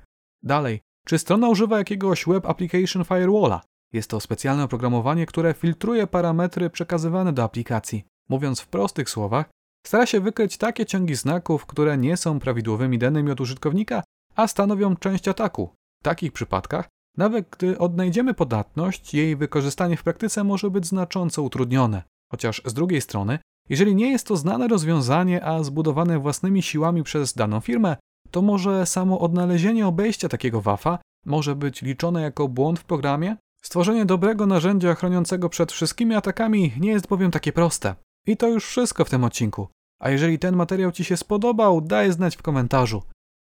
Dalej, 0.43 0.81
czy 1.07 1.19
strona 1.19 1.49
używa 1.49 1.77
jakiegoś 1.77 2.25
Web 2.25 2.45
Application 2.45 3.05
Firewalla? 3.05 3.61
Jest 3.93 4.09
to 4.09 4.19
specjalne 4.19 4.63
oprogramowanie, 4.63 5.25
które 5.25 5.53
filtruje 5.53 6.07
parametry 6.07 6.69
przekazywane 6.69 7.33
do 7.33 7.43
aplikacji. 7.43 8.05
Mówiąc 8.29 8.59
w 8.61 8.67
prostych 8.67 9.09
słowach, 9.09 9.49
stara 9.85 10.05
się 10.05 10.19
wykryć 10.19 10.57
takie 10.57 10.85
ciągi 10.85 11.15
znaków, 11.15 11.65
które 11.65 11.97
nie 11.97 12.17
są 12.17 12.39
prawidłowymi 12.39 12.97
danymi 12.97 13.31
od 13.31 13.41
użytkownika, 13.41 14.03
a 14.35 14.47
stanowią 14.47 14.95
część 14.95 15.27
ataku. 15.27 15.69
W 16.01 16.03
takich 16.03 16.31
przypadkach, 16.31 16.89
nawet 17.17 17.49
gdy 17.49 17.77
odnajdziemy 17.77 18.33
podatność, 18.33 19.13
jej 19.13 19.35
wykorzystanie 19.35 19.97
w 19.97 20.03
praktyce 20.03 20.43
może 20.43 20.69
być 20.69 20.87
znacząco 20.87 21.41
utrudnione. 21.41 22.03
Chociaż 22.31 22.61
z 22.65 22.73
drugiej 22.73 23.01
strony, 23.01 23.39
jeżeli 23.69 23.95
nie 23.95 24.11
jest 24.11 24.27
to 24.27 24.37
znane 24.37 24.67
rozwiązanie, 24.67 25.45
a 25.45 25.63
zbudowane 25.63 26.19
własnymi 26.19 26.61
siłami 26.61 27.03
przez 27.03 27.33
daną 27.33 27.59
firmę, 27.59 27.97
to 28.31 28.41
może 28.41 28.85
samo 28.85 29.19
odnalezienie 29.19 29.87
obejścia 29.87 30.29
takiego 30.29 30.61
WAFa 30.61 30.99
może 31.25 31.55
być 31.55 31.81
liczone 31.81 32.21
jako 32.21 32.47
błąd 32.47 32.79
w 32.79 32.83
programie? 32.83 33.37
Stworzenie 33.63 34.05
dobrego 34.05 34.45
narzędzia 34.45 34.95
chroniącego 34.95 35.49
przed 35.49 35.71
wszystkimi 35.71 36.15
atakami 36.15 36.73
nie 36.79 36.91
jest 36.91 37.07
bowiem 37.07 37.31
takie 37.31 37.53
proste. 37.53 37.95
I 38.27 38.37
to 38.37 38.47
już 38.47 38.65
wszystko 38.65 39.05
w 39.05 39.09
tym 39.09 39.23
odcinku. 39.23 39.67
A 39.99 40.09
jeżeli 40.09 40.39
ten 40.39 40.55
materiał 40.55 40.91
Ci 40.91 41.03
się 41.03 41.17
spodobał, 41.17 41.81
daj 41.81 42.11
znać 42.11 42.35
w 42.35 42.41
komentarzu. 42.41 43.03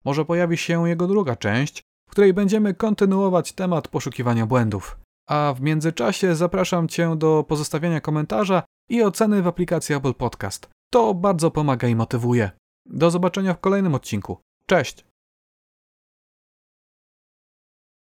Może 0.06 0.26
pojawi 0.26 0.58
się 0.58 0.90
jego 0.90 1.08
druga 1.08 1.36
część, 1.36 1.82
w 2.10 2.12
której 2.12 2.34
będziemy 2.34 2.74
kontynuować 2.74 3.54
temat 3.54 3.88
poszukiwania 3.88 4.46
błędów. 4.46 5.00
A 5.28 5.54
w 5.58 5.62
międzyczasie 5.62 6.36
zapraszam 6.36 6.88
Cię 6.88 7.16
do 7.16 7.46
pozostawiania 7.48 8.02
komentarza 8.02 8.64
i 8.90 9.04
oceny 9.04 9.42
w 9.42 9.48
aplikacji 9.48 9.96
Apple 9.96 10.14
Podcast. 10.14 10.70
To 10.92 11.14
bardzo 11.14 11.52
pomaga 11.52 11.88
i 11.88 11.96
motywuje. 11.96 12.52
Do 12.86 13.12
zobaczenia 13.12 13.54
w 13.54 13.60
kolejnym 13.60 13.96
odcinku. 13.96 14.38
Cześć! 14.66 15.09